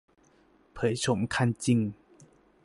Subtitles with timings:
[0.73, 1.79] เผยโฉมคันจริง